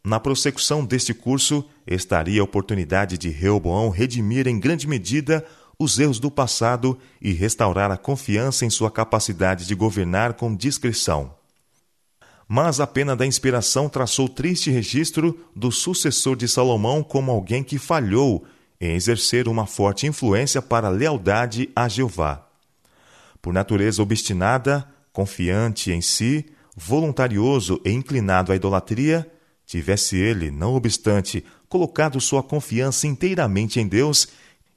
Na 0.04 0.18
prossecução 0.18 0.84
deste 0.84 1.14
curso, 1.14 1.64
estaria 1.86 2.40
a 2.40 2.44
oportunidade 2.44 3.16
de 3.16 3.28
Reoboão 3.28 3.88
redimir 3.88 4.48
em 4.48 4.58
grande 4.58 4.86
medida 4.88 5.46
os 5.78 5.98
erros 5.98 6.18
do 6.18 6.30
passado 6.30 6.98
e 7.20 7.32
restaurar 7.32 7.90
a 7.90 7.96
confiança 7.96 8.64
em 8.64 8.70
sua 8.70 8.90
capacidade 8.90 9.66
de 9.66 9.74
governar 9.74 10.34
com 10.34 10.54
discrição. 10.54 11.34
Mas 12.48 12.80
a 12.80 12.86
pena 12.86 13.16
da 13.16 13.24
inspiração 13.24 13.88
traçou 13.88 14.28
triste 14.28 14.70
registro 14.70 15.38
do 15.54 15.70
sucessor 15.72 16.36
de 16.36 16.46
Salomão 16.46 17.02
como 17.02 17.30
alguém 17.30 17.62
que 17.64 17.78
falhou 17.78 18.44
em 18.80 18.94
exercer 18.94 19.48
uma 19.48 19.66
forte 19.66 20.06
influência 20.06 20.60
para 20.60 20.88
a 20.88 20.90
lealdade 20.90 21.70
a 21.74 21.88
Jeová. 21.88 22.51
Por 23.42 23.52
natureza 23.52 24.00
obstinada, 24.00 24.88
confiante 25.12 25.90
em 25.90 26.00
si, 26.00 26.46
voluntarioso 26.74 27.80
e 27.84 27.90
inclinado 27.90 28.52
à 28.52 28.56
idolatria, 28.56 29.30
Tivesse 29.72 30.16
ele, 30.16 30.50
não 30.50 30.74
obstante, 30.74 31.42
colocado 31.66 32.20
sua 32.20 32.42
confiança 32.42 33.06
inteiramente 33.06 33.80
em 33.80 33.88
Deus 33.88 34.28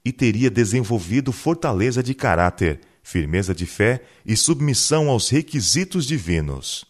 e 0.06 0.12
teria 0.12 0.50
desenvolvido 0.50 1.34
fortaleza 1.34 2.02
de 2.02 2.14
caráter, 2.14 2.80
firmeza 3.04 3.54
de 3.54 3.66
fé 3.66 4.04
e 4.26 4.38
submissão 4.38 5.10
aos 5.10 5.30
requisitos 5.30 6.06
divinos. 6.06 6.86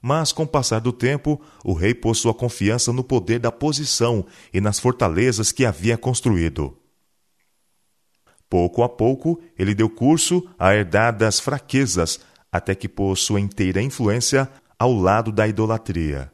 Mas, 0.00 0.32
com 0.32 0.44
o 0.44 0.48
passar 0.48 0.78
do 0.78 0.90
tempo, 0.90 1.38
o 1.62 1.74
rei 1.74 1.92
pôs 1.92 2.16
sua 2.16 2.32
confiança 2.32 2.94
no 2.94 3.04
poder 3.04 3.40
da 3.40 3.52
posição 3.52 4.24
e 4.50 4.58
nas 4.58 4.78
fortalezas 4.78 5.52
que 5.52 5.66
havia 5.66 5.98
construído. 5.98 6.78
Pouco 8.48 8.82
a 8.82 8.88
pouco, 8.88 9.40
ele 9.58 9.74
deu 9.74 9.90
curso 9.90 10.48
a 10.58 10.74
herdadas 10.74 11.38
fraquezas, 11.38 12.20
até 12.50 12.74
que 12.74 12.88
pôs 12.88 13.20
sua 13.20 13.40
inteira 13.40 13.82
influência 13.82 14.48
ao 14.78 14.92
lado 14.92 15.30
da 15.30 15.46
idolatria. 15.46 16.32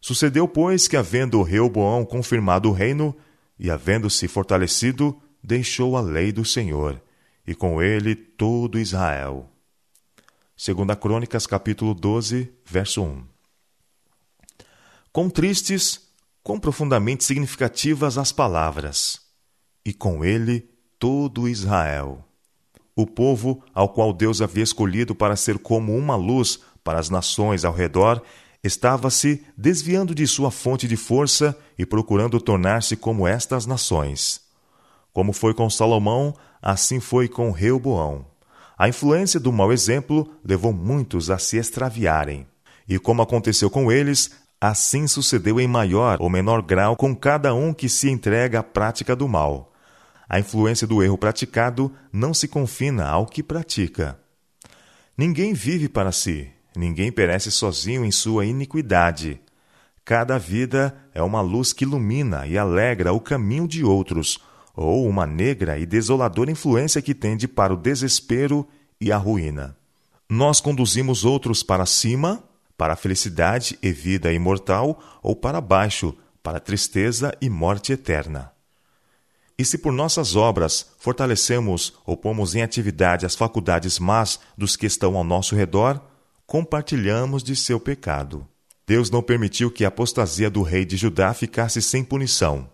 Sucedeu, 0.00 0.46
pois, 0.48 0.88
que, 0.88 0.96
havendo 0.96 1.42
Reoboão 1.42 2.04
confirmado 2.04 2.68
o 2.68 2.72
reino, 2.72 3.14
e 3.58 3.70
havendo-se 3.70 4.26
fortalecido, 4.28 5.18
deixou 5.42 5.96
a 5.96 6.00
lei 6.00 6.32
do 6.32 6.44
Senhor, 6.44 7.00
e 7.46 7.54
com 7.54 7.82
ele 7.82 8.14
todo 8.14 8.78
Israel. 8.78 9.50
Segunda 10.56 10.96
Crônicas, 10.96 11.46
capítulo 11.46 11.94
12, 11.94 12.50
verso 12.64 13.02
1. 13.02 13.24
Quão 15.12 15.28
tristes, 15.28 16.08
quão 16.42 16.58
profundamente 16.58 17.24
significativas 17.24 18.16
as 18.16 18.32
palavras, 18.32 19.20
e 19.84 19.92
com 19.92 20.24
ele 20.24 20.73
todo 21.04 21.46
Israel. 21.46 22.24
O 22.96 23.06
povo 23.06 23.62
ao 23.74 23.90
qual 23.90 24.10
Deus 24.10 24.40
havia 24.40 24.64
escolhido 24.64 25.14
para 25.14 25.36
ser 25.36 25.58
como 25.58 25.94
uma 25.94 26.16
luz 26.16 26.60
para 26.82 26.98
as 26.98 27.10
nações 27.10 27.62
ao 27.62 27.74
redor 27.74 28.22
estava-se 28.62 29.44
desviando 29.54 30.14
de 30.14 30.26
sua 30.26 30.50
fonte 30.50 30.88
de 30.88 30.96
força 30.96 31.54
e 31.78 31.84
procurando 31.84 32.40
tornar-se 32.40 32.96
como 32.96 33.28
estas 33.28 33.66
nações. 33.66 34.40
Como 35.12 35.34
foi 35.34 35.52
com 35.52 35.68
Salomão, 35.68 36.34
assim 36.62 37.00
foi 37.00 37.28
com 37.28 37.50
Reoboão. 37.50 38.24
A 38.78 38.88
influência 38.88 39.38
do 39.38 39.52
mau 39.52 39.74
exemplo 39.74 40.26
levou 40.42 40.72
muitos 40.72 41.28
a 41.28 41.36
se 41.36 41.58
extraviarem. 41.58 42.46
E 42.88 42.98
como 42.98 43.20
aconteceu 43.20 43.68
com 43.68 43.92
eles, 43.92 44.30
assim 44.58 45.06
sucedeu 45.06 45.60
em 45.60 45.68
maior 45.68 46.16
ou 46.18 46.30
menor 46.30 46.62
grau 46.62 46.96
com 46.96 47.14
cada 47.14 47.52
um 47.52 47.74
que 47.74 47.90
se 47.90 48.08
entrega 48.08 48.60
à 48.60 48.62
prática 48.62 49.14
do 49.14 49.28
mal. 49.28 49.70
A 50.28 50.38
influência 50.38 50.86
do 50.86 51.02
erro 51.02 51.18
praticado 51.18 51.92
não 52.12 52.32
se 52.32 52.48
confina 52.48 53.06
ao 53.06 53.26
que 53.26 53.42
pratica. 53.42 54.18
Ninguém 55.16 55.52
vive 55.52 55.88
para 55.88 56.10
si, 56.10 56.50
Ninguém 56.76 57.12
perece 57.12 57.50
sozinho 57.50 58.04
em 58.04 58.10
sua 58.10 58.44
iniquidade. 58.44 59.40
Cada 60.04 60.38
vida 60.38 60.94
é 61.14 61.22
uma 61.22 61.40
luz 61.40 61.72
que 61.72 61.84
ilumina 61.84 62.46
e 62.46 62.58
alegra 62.58 63.12
o 63.12 63.20
caminho 63.20 63.66
de 63.68 63.84
outros, 63.84 64.40
ou 64.74 65.06
uma 65.08 65.24
negra 65.24 65.78
e 65.78 65.86
desoladora 65.86 66.50
influência 66.50 67.00
que 67.00 67.14
tende 67.14 67.46
para 67.46 67.72
o 67.72 67.76
desespero 67.76 68.66
e 69.00 69.12
a 69.12 69.16
ruína. 69.16 69.76
Nós 70.28 70.60
conduzimos 70.60 71.24
outros 71.24 71.62
para 71.62 71.86
cima, 71.86 72.42
para 72.76 72.94
a 72.94 72.96
felicidade 72.96 73.78
e 73.80 73.92
vida 73.92 74.32
imortal, 74.32 75.00
ou 75.22 75.36
para 75.36 75.60
baixo, 75.60 76.12
para 76.42 76.58
a 76.58 76.60
tristeza 76.60 77.32
e 77.40 77.48
morte 77.48 77.92
eterna. 77.92 78.53
E 79.56 79.64
se 79.64 79.78
por 79.78 79.92
nossas 79.92 80.34
obras 80.34 80.86
fortalecemos 80.98 81.94
ou 82.04 82.16
pomos 82.16 82.54
em 82.54 82.62
atividade 82.62 83.24
as 83.24 83.36
faculdades 83.36 83.98
más 83.98 84.40
dos 84.58 84.76
que 84.76 84.86
estão 84.86 85.16
ao 85.16 85.22
nosso 85.22 85.54
redor, 85.54 86.00
compartilhamos 86.46 87.42
de 87.42 87.54
seu 87.54 87.78
pecado. 87.78 88.46
Deus 88.86 89.10
não 89.10 89.22
permitiu 89.22 89.70
que 89.70 89.84
a 89.84 89.88
apostasia 89.88 90.50
do 90.50 90.62
rei 90.62 90.84
de 90.84 90.96
Judá 90.96 91.32
ficasse 91.32 91.80
sem 91.80 92.04
punição. 92.04 92.68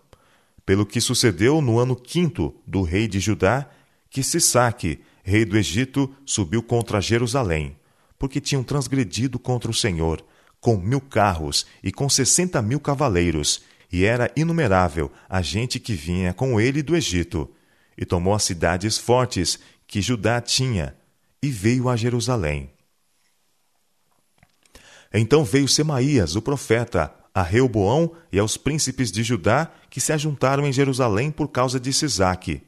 Pelo 0.65 0.85
que 0.85 0.99
sucedeu 0.99 1.61
no 1.61 1.79
ano 1.79 1.95
quinto 1.95 2.53
do 2.65 2.81
rei 2.81 3.07
de 3.07 3.19
Judá, 3.19 3.69
que 4.09 4.21
Sisaque, 4.21 5.01
rei 5.23 5.45
do 5.45 5.57
Egito, 5.57 6.13
subiu 6.25 6.61
contra 6.61 6.99
Jerusalém, 6.99 7.77
porque 8.19 8.41
tinham 8.41 8.63
transgredido 8.63 9.39
contra 9.39 9.71
o 9.71 9.73
Senhor, 9.73 10.23
com 10.59 10.77
mil 10.77 11.01
carros 11.01 11.65
e 11.83 11.91
com 11.91 12.09
sessenta 12.09 12.61
mil 12.61 12.79
cavaleiros, 12.79 13.63
e 13.91 14.05
era 14.05 14.31
inumerável 14.35 15.11
a 15.27 15.41
gente 15.41 15.79
que 15.79 15.93
vinha 15.93 16.33
com 16.33 16.59
ele 16.59 16.81
do 16.81 16.95
Egito, 16.95 17.49
e 17.97 18.05
tomou 18.05 18.33
as 18.33 18.43
cidades 18.43 18.97
fortes 18.97 19.59
que 19.85 20.01
Judá 20.01 20.39
tinha, 20.39 20.95
e 21.43 21.49
veio 21.49 21.89
a 21.89 21.95
Jerusalém. 21.95 22.71
Então 25.13 25.43
veio 25.43 25.67
Semaías, 25.67 26.35
o 26.35 26.41
profeta, 26.41 27.13
a 27.33 27.41
Reoboão 27.41 28.13
e 28.31 28.39
aos 28.39 28.57
príncipes 28.57 29.11
de 29.11 29.23
Judá 29.23 29.71
que 29.89 29.99
se 29.99 30.13
ajuntaram 30.13 30.65
em 30.65 30.71
Jerusalém 30.71 31.31
por 31.31 31.49
causa 31.49 31.79
de 31.79 31.91
Sisaque. 31.91 32.61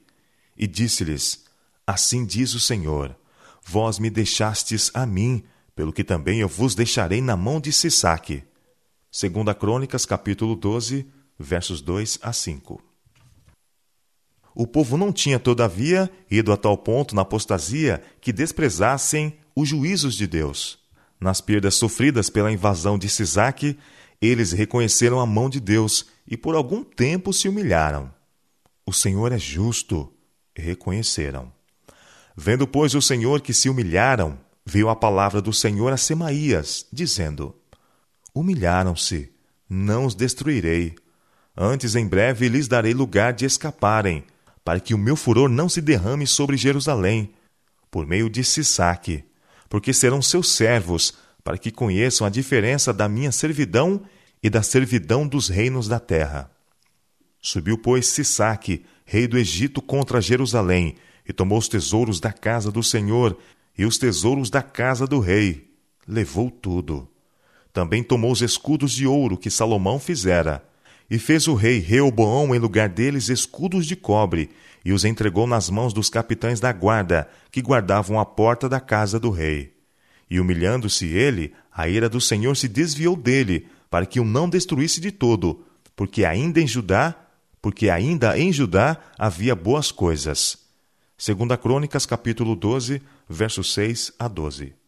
E 0.58 0.68
disse-lhes: 0.68 1.46
Assim 1.88 2.26
diz 2.26 2.54
o 2.54 2.60
Senhor: 2.60 3.16
Vós 3.66 4.00
me 4.00 4.10
deixastes 4.10 4.92
a 4.94 5.06
mim, 5.06 5.44
pelo 5.76 5.94
que 5.94 6.04
também 6.04 6.40
eu 6.40 6.48
vos 6.48 6.76
deixarei 6.76 7.22
na 7.22 7.38
mão 7.38 7.60
de 7.60 7.72
Sisaque. 7.72 8.44
Segunda 9.16 9.54
Crônicas, 9.54 10.08
capítulo 10.08 10.56
12, 10.56 11.06
versos 11.38 11.82
2 11.82 12.18
a 12.20 12.34
5. 12.34 12.82
O 14.56 14.66
povo 14.66 14.98
não 14.98 15.14
tinha, 15.14 15.38
todavia, 15.38 16.10
ido 16.32 16.52
a 16.52 16.58
tal 16.58 16.76
ponto 16.76 17.14
na 17.14 17.22
apostasia 17.22 18.02
que 18.20 18.34
desprezassem 18.34 19.38
os 19.56 19.70
juízos 19.70 20.16
de 20.16 20.26
Deus 20.26 20.80
nas 21.22 21.40
perdas 21.42 21.76
sofridas 21.76 22.28
pela 22.28 22.52
invasão 22.52 22.98
de 22.98 23.08
Sisaque, 23.08 23.78
eles 24.20 24.52
reconheceram 24.52 25.20
a 25.20 25.28
mão 25.28 25.48
de 25.48 25.60
Deus 25.60 26.08
e 26.28 26.36
por 26.36 26.56
algum 26.56 26.84
tempo 26.84 27.32
se 27.32 27.48
humilharam. 27.48 28.12
O 28.84 28.92
Senhor 28.92 29.32
é 29.32 29.38
justo, 29.38 30.12
reconheceram. 30.56 31.54
Vendo, 32.36 32.68
pois, 32.68 32.96
o 32.96 33.02
Senhor 33.02 33.42
que 33.42 33.54
se 33.54 33.70
humilharam, 33.70 34.40
veio 34.66 34.90
a 34.90 34.96
palavra 34.96 35.40
do 35.40 35.54
Senhor 35.54 35.94
a 35.94 35.98
Semaías, 35.98 36.88
dizendo: 36.92 37.56
Humilharam-se, 38.34 39.32
não 39.70 40.06
os 40.06 40.16
destruirei. 40.16 40.96
Antes, 41.56 41.96
em 41.96 42.08
breve, 42.08 42.50
lhes 42.50 42.68
darei 42.68 42.94
lugar 42.94 43.34
de 43.34 43.46
escaparem, 43.46 44.24
para 44.64 44.80
que 44.80 44.94
o 44.94 44.98
meu 44.98 45.16
furor 45.16 45.50
não 45.50 45.70
se 45.70 45.82
derrame 45.82 46.26
sobre 46.26 46.58
Jerusalém, 46.58 47.34
por 47.92 48.08
meio 48.08 48.30
de 48.30 48.44
Sisaque, 48.44 49.24
porque 49.70 49.94
serão 49.94 50.22
seus 50.22 50.52
servos, 50.52 51.14
para 51.44 51.58
que 51.58 51.70
conheçam 51.70 52.26
a 52.26 52.30
diferença 52.30 52.92
da 52.94 53.08
minha 53.08 53.32
servidão 53.32 54.02
e 54.42 54.50
da 54.50 54.64
servidão 54.64 55.28
dos 55.28 55.48
reinos 55.48 55.88
da 55.88 56.00
terra. 56.00 56.50
Subiu, 57.40 57.78
pois, 57.78 58.08
Sisaque, 58.08 58.86
rei 59.06 59.28
do 59.28 59.38
Egito, 59.38 59.82
contra 59.82 60.22
Jerusalém, 60.22 60.96
e 61.28 61.32
tomou 61.32 61.60
os 61.60 61.68
tesouros 61.68 62.20
da 62.20 62.32
casa 62.32 62.72
do 62.72 62.82
Senhor 62.82 63.38
e 63.78 63.86
os 63.86 63.98
tesouros 63.98 64.50
da 64.50 64.62
casa 64.62 65.06
do 65.06 65.20
rei. 65.20 65.72
Levou 66.08 66.50
tudo. 66.50 67.13
Também 67.74 68.04
tomou 68.04 68.32
os 68.32 68.44
escudos 68.44 68.92
de 68.92 69.08
ouro 69.08 69.36
que 69.36 69.50
Salomão 69.50 70.00
fizera, 70.00 70.64
e 71.10 71.18
fez 71.18 71.48
o 71.48 71.56
rei 71.56 71.80
Reoboão 71.80 72.54
em 72.54 72.60
lugar 72.60 72.88
deles 72.88 73.30
escudos 73.30 73.88
de 73.88 73.96
cobre, 73.96 74.52
e 74.86 74.94
os 74.94 75.04
entregou 75.04 75.48
nas 75.48 75.70
mãos 75.72 75.92
dos 75.92 76.10
capitães 76.10 76.60
da 76.60 76.72
guarda, 76.72 77.28
que 77.52 77.62
guardavam 77.62 78.20
a 78.20 78.26
porta 78.26 78.70
da 78.70 78.80
casa 78.80 79.20
do 79.20 79.32
rei. 79.32 79.74
E 80.30 80.40
humilhando-se 80.40 81.08
ele, 81.08 81.54
a 81.72 81.90
ira 81.90 82.08
do 82.08 82.22
Senhor 82.22 82.56
se 82.56 82.68
desviou 82.68 83.16
dele, 83.16 83.68
para 83.90 84.06
que 84.06 84.20
o 84.20 84.26
não 84.26 84.48
destruísse 84.48 85.02
de 85.02 85.12
todo, 85.12 85.66
porque 85.96 86.26
ainda 86.26 86.62
em 86.62 86.68
Judá, 86.68 87.16
porque 87.62 87.90
ainda 87.90 88.38
em 88.38 88.52
Judá 88.52 88.98
havia 89.18 89.56
boas 89.56 89.92
coisas. 89.92 90.58
Segunda 91.18 91.58
Crônicas, 91.58 92.06
capítulo 92.06 92.56
12, 92.56 93.02
versos 93.28 93.74
6 93.74 94.14
a 94.20 94.28
12. 94.28 94.83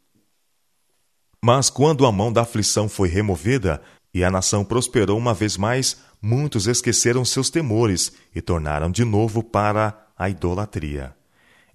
Mas 1.47 1.69
quando 1.69 2.07
a 2.07 2.11
mão 2.11 2.33
da 2.33 2.41
aflição 2.41 2.89
foi 2.89 3.07
removida 3.07 3.79
e 4.11 4.23
a 4.23 4.31
nação 4.31 4.65
prosperou 4.65 5.15
uma 5.15 5.31
vez 5.31 5.57
mais, 5.57 5.95
muitos 6.19 6.65
esqueceram 6.65 7.23
seus 7.23 7.51
temores 7.51 8.13
e 8.33 8.41
tornaram 8.41 8.89
de 8.89 9.05
novo 9.05 9.43
para 9.43 10.07
a 10.17 10.27
idolatria. 10.27 11.13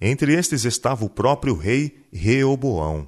Entre 0.01 0.35
estes 0.35 0.65
estava 0.65 1.05
o 1.05 1.09
próprio 1.09 1.55
rei 1.55 2.03
Reoboão. 2.13 3.07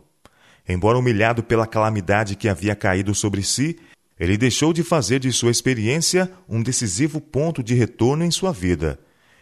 Embora 0.69 0.97
humilhado 0.97 1.43
pela 1.43 1.67
calamidade 1.67 2.37
que 2.37 2.49
havia 2.49 2.77
caído 2.77 3.13
sobre 3.13 3.43
si, 3.43 3.77
ele 4.17 4.37
deixou 4.37 4.73
de 4.73 4.85
fazer 4.85 5.19
de 5.19 5.33
sua 5.33 5.51
experiência 5.51 6.31
um 6.49 6.63
decisivo 6.63 7.21
ponto 7.21 7.61
de 7.61 7.75
retorno 7.75 8.25
em 8.25 8.31
sua 8.31 8.53
vida. 8.53 9.01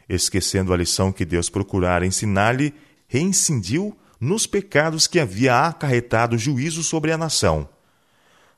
Esquecendo 0.08 0.72
a 0.72 0.76
lição 0.78 1.12
que 1.12 1.26
Deus 1.26 1.50
procurara 1.50 2.06
ensinar-lhe, 2.06 2.72
reincidiu 3.06 3.94
nos 4.20 4.46
pecados 4.46 5.06
que 5.06 5.18
havia 5.18 5.66
acarretado 5.66 6.36
juízo 6.36 6.82
sobre 6.82 7.10
a 7.10 7.18
nação. 7.18 7.68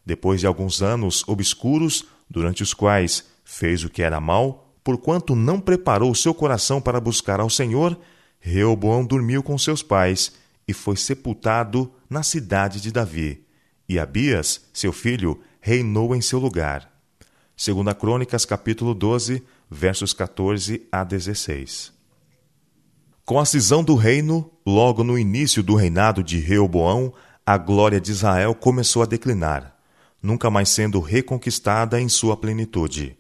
Depois 0.05 0.41
de 0.41 0.47
alguns 0.47 0.83
anos 0.83 1.23
obscuros, 1.29 2.05
durante 2.29 2.63
os 2.63 2.75
quais 2.75 3.25
fez 3.45 3.85
o 3.85 3.89
que 3.89 4.03
era 4.03 4.21
mal, 4.21 4.75
porquanto 4.83 5.37
não 5.37 5.61
preparou 5.61 6.13
seu 6.15 6.35
coração 6.35 6.81
para 6.81 7.01
buscar 7.01 7.39
ao 7.39 7.49
Senhor, 7.49 7.97
Reoboão 8.41 9.05
dormiu 9.05 9.43
com 9.43 9.57
seus 9.57 9.83
pais 9.83 10.33
e 10.67 10.73
foi 10.73 10.97
sepultado 10.97 11.93
na 12.11 12.25
cidade 12.25 12.81
de 12.81 12.91
Davi. 12.91 13.47
E 13.89 13.99
Abias, 13.99 14.63
seu 14.73 14.93
filho, 14.93 15.41
reinou 15.61 16.15
em 16.17 16.21
seu 16.21 16.41
lugar. 16.41 16.91
Segunda 17.57 17.95
Crônicas, 17.95 18.45
capítulo 18.45 18.95
12, 18.95 19.45
versos 19.71 20.13
14 20.13 20.89
a 20.91 21.05
16. 21.05 22.02
Com 23.33 23.39
a 23.39 23.47
cisão 23.47 23.83
do 23.83 23.95
reino, 23.95 24.51
logo 24.67 25.03
no 25.03 25.19
início 25.19 25.63
do 25.63 25.75
reinado 25.75 26.23
de 26.23 26.39
Reoboão, 26.39 27.15
a 27.47 27.57
glória 27.57 27.99
de 27.99 28.11
Israel 28.11 28.55
começou 28.55 29.03
a 29.03 29.07
declinar, 29.07 29.75
nunca 30.23 30.51
mais 30.51 30.69
sendo 30.69 31.01
reconquistada 31.01 31.99
em 31.99 32.11
sua 32.11 32.37
plenitude. 32.37 33.17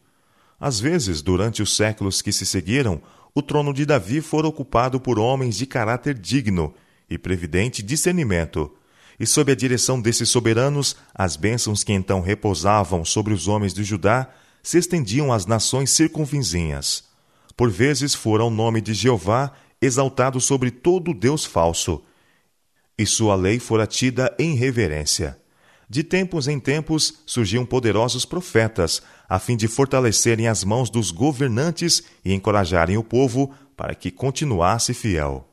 Às 0.60 0.78
vezes, 0.78 1.22
durante 1.22 1.62
os 1.62 1.74
séculos 1.74 2.20
que 2.20 2.30
se 2.30 2.44
seguiram, 2.44 3.00
o 3.34 3.40
trono 3.40 3.72
de 3.72 3.86
Davi 3.86 4.20
foi 4.20 4.42
ocupado 4.42 5.00
por 5.00 5.18
homens 5.18 5.56
de 5.56 5.64
caráter 5.64 6.12
digno 6.12 6.74
e 7.08 7.16
previdente 7.16 7.82
discernimento, 7.82 8.70
e 9.18 9.26
sob 9.26 9.50
a 9.50 9.56
direção 9.56 9.98
desses 9.98 10.28
soberanos, 10.28 10.94
as 11.14 11.36
bênçãos 11.36 11.82
que 11.82 11.94
então 11.94 12.20
repousavam 12.20 13.02
sobre 13.02 13.32
os 13.32 13.48
homens 13.48 13.72
de 13.72 13.82
Judá 13.82 14.28
se 14.62 14.76
estendiam 14.76 15.32
às 15.32 15.46
nações 15.46 15.90
circunvizinhas. 15.92 17.02
Por 17.56 17.70
vezes 17.70 18.14
fora 18.14 18.44
o 18.44 18.50
nome 18.50 18.82
de 18.82 18.92
Jeová 18.92 19.52
exaltado 19.82 20.40
sobre 20.40 20.70
todo 20.70 21.12
Deus 21.12 21.44
falso, 21.44 22.02
e 22.96 23.04
sua 23.04 23.34
lei 23.34 23.58
fora 23.58 23.86
tida 23.86 24.34
em 24.38 24.54
reverência. 24.54 25.36
De 25.88 26.02
tempos 26.02 26.48
em 26.48 26.58
tempos 26.58 27.22
surgiam 27.26 27.66
poderosos 27.66 28.24
profetas, 28.24 29.02
a 29.28 29.38
fim 29.38 29.56
de 29.56 29.68
fortalecerem 29.68 30.46
as 30.46 30.64
mãos 30.64 30.88
dos 30.88 31.10
governantes 31.10 32.02
e 32.24 32.32
encorajarem 32.32 32.96
o 32.96 33.04
povo 33.04 33.52
para 33.76 33.94
que 33.94 34.10
continuasse 34.10 34.94
fiel. 34.94 35.48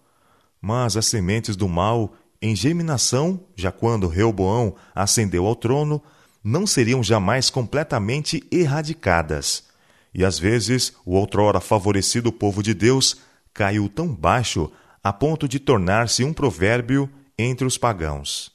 Mas 0.61 0.95
as 0.95 1.07
sementes 1.07 1.55
do 1.55 1.67
mal 1.67 2.13
em 2.41 2.55
germinação, 2.55 3.41
já 3.55 3.71
quando 3.71 4.07
Reoboão 4.07 4.75
ascendeu 4.95 5.45
ao 5.45 5.55
trono, 5.55 6.01
não 6.41 6.65
seriam 6.65 7.03
jamais 7.03 7.49
completamente 7.49 8.41
erradicadas. 8.49 9.63
E 10.13 10.23
às 10.23 10.39
vezes 10.39 10.93
o 11.05 11.15
outrora 11.15 11.59
favorecido 11.59 12.31
povo 12.31 12.63
de 12.63 12.73
Deus 12.73 13.17
caiu 13.59 13.89
tão 13.89 14.07
baixo 14.07 14.71
a 15.03 15.11
ponto 15.11 15.45
de 15.45 15.59
tornar-se 15.59 16.23
um 16.23 16.31
provérbio 16.31 17.09
entre 17.37 17.67
os 17.67 17.77
pagãos. 17.77 18.53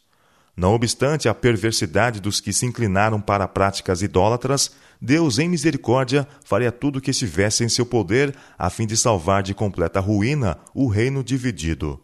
Não 0.57 0.73
obstante 0.73 1.29
a 1.29 1.35
perversidade 1.35 2.23
dos 2.23 2.41
que 2.41 2.55
se 2.55 2.65
inclinaram 2.65 3.21
para 3.21 3.47
práticas 3.47 4.01
idólatras, 4.01 4.71
Deus, 4.99 5.39
em 5.39 5.47
misericórdia, 5.47 6.27
faria 6.43 6.73
tudo 6.73 7.01
o 7.01 7.03
que 7.03 7.11
estivesse 7.11 7.63
em 7.63 7.69
seu 7.69 7.85
poder 7.85 8.35
a 8.59 8.71
fim 8.71 8.87
de 8.87 8.97
salvar 8.97 9.43
de 9.43 9.53
completa 9.53 10.01
ruína 10.01 10.57
o 10.75 10.89
reino 10.89 11.23
dividido 11.23 12.01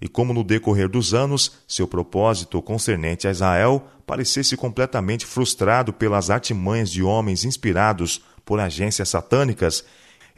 e 0.00 0.08
como 0.08 0.32
no 0.32 0.42
decorrer 0.42 0.88
dos 0.88 1.12
anos 1.12 1.52
seu 1.68 1.86
propósito 1.86 2.62
concernente 2.62 3.28
a 3.28 3.30
Israel 3.30 3.86
parecesse 4.06 4.56
completamente 4.56 5.26
frustrado 5.26 5.92
pelas 5.92 6.30
artimanhas 6.30 6.90
de 6.90 7.02
homens 7.02 7.44
inspirados 7.44 8.22
por 8.44 8.58
agências 8.58 9.10
satânicas, 9.10 9.84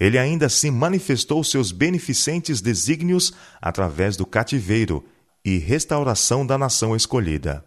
ele 0.05 0.19
ainda 0.19 0.47
assim 0.47 0.71
manifestou 0.71 1.43
seus 1.45 1.71
beneficentes 1.71 2.61
desígnios 2.61 3.33
através 3.61 4.17
do 4.17 4.27
cativeiro 4.27 5.05
e 5.45 5.59
restauração 5.59 6.47
da 6.47 6.57
nação 6.57 6.97
escolhida. 6.97 7.65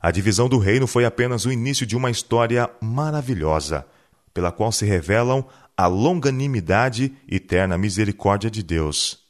A 0.00 0.10
divisão 0.10 0.48
do 0.48 0.58
reino 0.58 0.86
foi 0.86 1.04
apenas 1.04 1.44
o 1.44 1.52
início 1.52 1.86
de 1.86 1.96
uma 1.96 2.10
história 2.10 2.70
maravilhosa, 2.80 3.86
pela 4.32 4.52
qual 4.52 4.70
se 4.70 4.84
revelam 4.84 5.44
a 5.76 5.86
longanimidade 5.86 7.12
e 7.26 7.40
terna 7.40 7.76
misericórdia 7.76 8.50
de 8.50 8.62
Deus 8.62 9.26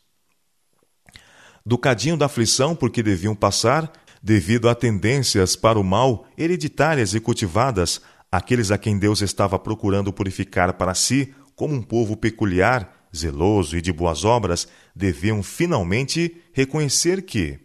do 1.66 1.76
cadinho 1.76 2.16
da 2.16 2.26
aflição 2.26 2.76
por 2.76 2.90
que 2.90 3.02
deviam 3.02 3.34
passar, 3.34 3.90
devido 4.22 4.68
a 4.68 4.74
tendências 4.74 5.56
para 5.56 5.80
o 5.80 5.82
mal 5.82 6.24
hereditárias 6.38 7.12
e 7.12 7.18
cultivadas, 7.18 8.00
aqueles 8.30 8.70
a 8.70 8.78
quem 8.78 8.96
Deus 8.96 9.20
estava 9.20 9.58
procurando 9.58 10.12
purificar 10.12 10.74
para 10.74 10.94
si 10.94 11.34
como 11.56 11.74
um 11.74 11.82
povo 11.82 12.16
peculiar, 12.16 13.08
zeloso 13.14 13.76
e 13.76 13.82
de 13.82 13.92
boas 13.92 14.24
obras, 14.24 14.68
deviam 14.94 15.42
finalmente 15.42 16.36
reconhecer 16.52 17.22
que 17.22 17.58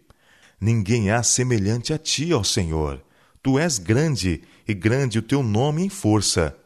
ninguém 0.60 1.10
há 1.10 1.22
semelhante 1.22 1.92
a 1.92 1.98
ti, 1.98 2.32
ó 2.32 2.42
Senhor. 2.42 3.04
Tu 3.42 3.58
és 3.58 3.78
grande 3.78 4.42
e 4.66 4.72
grande 4.72 5.18
o 5.18 5.22
teu 5.22 5.42
nome 5.42 5.84
em 5.84 5.88
força. 5.88 6.56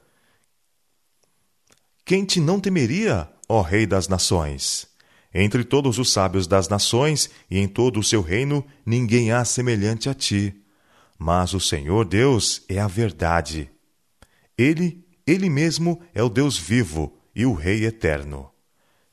Quem 2.05 2.25
te 2.25 2.41
não 2.41 2.61
temeria, 2.61 3.29
ó 3.49 3.61
Rei 3.61 3.87
das 3.87 4.07
Nações? 4.07 4.87
Entre 5.35 5.65
todos 5.65 5.99
os 5.99 6.13
sábios 6.13 6.47
das 6.47 6.67
nações 6.67 7.29
e 7.51 7.59
em 7.59 7.69
todo 7.69 8.01
o 8.01 8.03
seu 8.03 8.23
reino, 8.23 8.65
ninguém 8.87 9.33
há 9.33 9.45
semelhante 9.45 10.09
a 10.09 10.15
ti. 10.15 10.63
Mas 11.19 11.53
o 11.53 11.61
Senhor 11.61 12.07
Deus 12.07 12.63
é 12.71 12.79
a 12.79 12.87
verdade. 12.87 13.71
Ele, 14.57 15.06
ele 15.27 15.51
mesmo 15.51 16.01
é 16.15 16.23
o 16.23 16.29
Deus 16.29 16.57
vivo 16.57 17.19
e 17.35 17.45
o 17.45 17.53
Rei 17.53 17.85
eterno. 17.85 18.51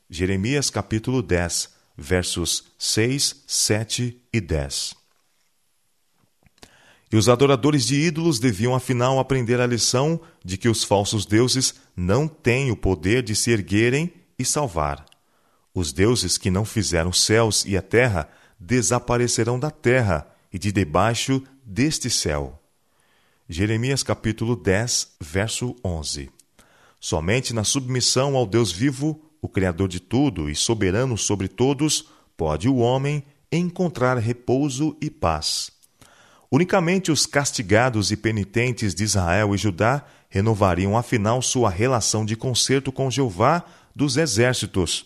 Jeremias 0.08 0.70
capítulo 0.70 1.20
10, 1.20 1.70
versos 1.96 2.72
6, 2.78 3.42
7 3.46 4.22
e 4.32 4.40
10. 4.40 4.94
E 7.10 7.16
os 7.16 7.28
adoradores 7.28 7.84
de 7.86 7.96
ídolos 7.96 8.38
deviam 8.38 8.74
afinal 8.74 9.18
aprender 9.18 9.60
a 9.60 9.66
lição 9.66 10.20
de 10.44 10.56
que 10.56 10.68
os 10.68 10.84
falsos 10.84 11.26
deuses 11.26 11.74
não 11.96 12.26
têm 12.28 12.70
o 12.70 12.76
poder 12.76 13.22
de 13.22 13.34
se 13.34 13.50
erguerem 13.50 14.12
e 14.38 14.44
salvar. 14.44 15.04
Os 15.72 15.92
deuses 15.92 16.38
que 16.38 16.50
não 16.50 16.64
fizeram 16.64 17.10
os 17.10 17.20
céus 17.20 17.64
e 17.64 17.76
a 17.76 17.82
terra 17.82 18.28
desaparecerão 18.58 19.58
da 19.58 19.70
terra 19.70 20.28
e 20.52 20.58
de 20.58 20.70
debaixo 20.70 21.42
deste 21.64 22.08
céu. 22.08 22.63
Jeremias 23.46 24.02
capítulo 24.02 24.56
10, 24.56 25.16
verso 25.20 25.76
11. 25.84 26.30
Somente 26.98 27.52
na 27.52 27.62
submissão 27.62 28.36
ao 28.36 28.46
Deus 28.46 28.72
vivo, 28.72 29.20
o 29.42 29.50
Criador 29.50 29.86
de 29.86 30.00
tudo 30.00 30.48
e 30.48 30.54
soberano 30.54 31.18
sobre 31.18 31.46
todos, 31.46 32.08
pode 32.38 32.70
o 32.70 32.76
homem 32.76 33.22
encontrar 33.52 34.16
repouso 34.16 34.96
e 34.98 35.10
paz. 35.10 35.70
Unicamente 36.50 37.12
os 37.12 37.26
castigados 37.26 38.10
e 38.10 38.16
penitentes 38.16 38.94
de 38.94 39.04
Israel 39.04 39.54
e 39.54 39.58
Judá 39.58 40.06
renovariam 40.30 40.96
afinal 40.96 41.42
sua 41.42 41.68
relação 41.68 42.24
de 42.24 42.36
concerto 42.36 42.90
com 42.90 43.10
Jeová 43.10 43.62
dos 43.94 44.16
exércitos. 44.16 45.04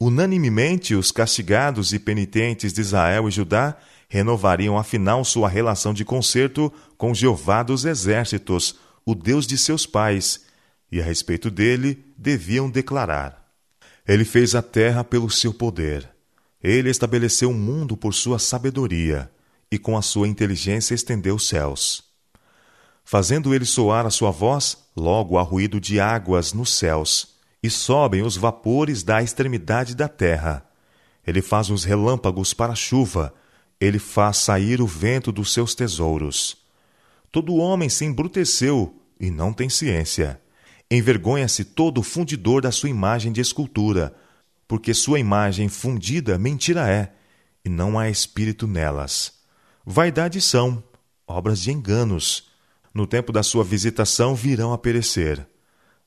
Unanimemente, 0.00 0.94
os 0.94 1.10
castigados 1.10 1.92
e 1.92 1.98
penitentes 1.98 2.72
de 2.72 2.80
Israel 2.80 3.28
e 3.28 3.32
Judá 3.32 3.76
renovariam 4.08 4.78
afinal 4.78 5.24
sua 5.24 5.48
relação 5.48 5.92
de 5.92 6.04
concerto 6.04 6.72
com 6.96 7.12
Jeová 7.12 7.62
dos 7.62 7.84
exércitos, 7.84 8.76
o 9.04 9.14
Deus 9.14 9.46
de 9.46 9.58
seus 9.58 9.84
pais, 9.86 10.46
e 10.90 11.00
a 11.00 11.04
respeito 11.04 11.50
dele 11.50 12.04
deviam 12.16 12.70
declarar: 12.70 13.52
Ele 14.06 14.24
fez 14.24 14.54
a 14.54 14.62
terra 14.62 15.04
pelo 15.04 15.30
seu 15.30 15.52
poder. 15.52 16.08
Ele 16.62 16.90
estabeleceu 16.90 17.50
o 17.50 17.54
mundo 17.54 17.96
por 17.96 18.12
sua 18.14 18.38
sabedoria, 18.38 19.30
e 19.70 19.78
com 19.78 19.96
a 19.96 20.02
sua 20.02 20.26
inteligência 20.26 20.94
estendeu 20.94 21.36
os 21.36 21.46
céus. 21.46 22.02
Fazendo 23.04 23.54
ele 23.54 23.64
soar 23.64 24.04
a 24.06 24.10
sua 24.10 24.30
voz, 24.30 24.76
logo 24.96 25.38
há 25.38 25.42
ruído 25.42 25.80
de 25.80 26.00
águas 26.00 26.52
nos 26.52 26.72
céus, 26.72 27.36
e 27.62 27.70
sobem 27.70 28.22
os 28.22 28.36
vapores 28.36 29.02
da 29.02 29.22
extremidade 29.22 29.94
da 29.94 30.08
terra. 30.08 30.66
Ele 31.26 31.40
faz 31.42 31.70
os 31.70 31.84
relâmpagos 31.84 32.52
para 32.52 32.72
a 32.72 32.76
chuva, 32.76 33.32
ele 33.80 33.98
faz 33.98 34.38
sair 34.38 34.80
o 34.80 34.86
vento 34.86 35.30
dos 35.30 35.52
seus 35.52 35.74
tesouros. 35.74 36.56
Todo 37.30 37.56
homem 37.56 37.88
se 37.88 38.04
embruteceu 38.04 38.94
e 39.20 39.30
não 39.30 39.52
tem 39.52 39.68
ciência. 39.68 40.40
Envergonha-se 40.90 41.64
todo 41.64 42.02
fundidor 42.02 42.62
da 42.62 42.72
sua 42.72 42.88
imagem 42.88 43.30
de 43.30 43.40
escultura, 43.40 44.14
porque 44.66 44.94
sua 44.94 45.18
imagem 45.18 45.68
fundida 45.68 46.38
mentira 46.38 46.90
é, 46.90 47.12
e 47.64 47.68
não 47.68 47.98
há 47.98 48.08
espírito 48.08 48.66
nelas. 48.66 49.34
Vaidade 49.84 50.40
são, 50.40 50.82
obras 51.26 51.60
de 51.60 51.70
enganos. 51.70 52.48
No 52.92 53.06
tempo 53.06 53.32
da 53.32 53.42
sua 53.42 53.62
visitação 53.62 54.34
virão 54.34 54.72
a 54.72 54.78
perecer. 54.78 55.46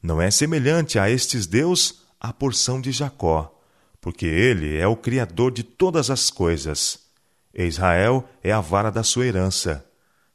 Não 0.02 0.22
é 0.22 0.32
semelhante 0.32 0.98
a 0.98 1.10
estes 1.10 1.46
Deus 1.46 2.02
a 2.20 2.34
porção 2.34 2.82
de 2.82 2.92
Jacó, 2.92 3.60
porque 4.00 4.26
ele 4.26 4.78
é 4.78 4.88
o 4.88 4.96
Criador 4.96 5.52
de 5.52 5.64
todas 5.64 6.10
as 6.10 6.30
coisas. 6.32 7.01
Israel 7.54 8.28
é 8.44 8.52
a 8.52 8.62
vara 8.62 8.92
da 8.92 9.04
sua 9.04 9.26
herança. 9.26 9.86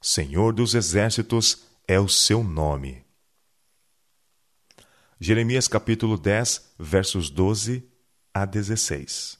Senhor 0.00 0.52
dos 0.52 0.74
exércitos 0.74 1.64
é 1.88 1.98
o 1.98 2.08
seu 2.08 2.44
nome. 2.44 3.04
Jeremias 5.18 5.66
capítulo 5.66 6.18
10, 6.18 6.74
versos 6.78 7.30
12 7.30 7.88
a 8.34 8.44
16. 8.44 9.38